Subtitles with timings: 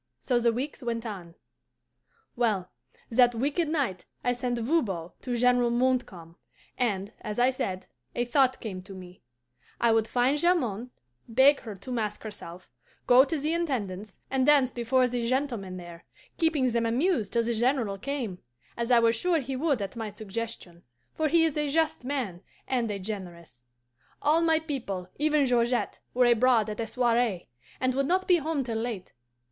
[0.19, 1.35] So the weeks went on.
[2.35, 2.71] "Well,
[3.11, 6.37] that wicked night I sent Voban to General Montcalm,
[6.75, 7.85] and, as I said,
[8.15, 9.21] a thought came to me:
[9.79, 10.89] I would find Jamond,
[11.27, 12.67] beg her to mask herself,
[13.05, 16.05] go to the Intendance, and dance before the gentlemen there,
[16.35, 18.39] keeping them amused till the General came,
[18.75, 20.81] as I was sure he would at my suggestion,
[21.13, 23.61] for he is a just man and a generous.
[24.19, 27.49] All my people, even Georgette, were abroad at a soiree,
[27.79, 29.13] and would not be home till late.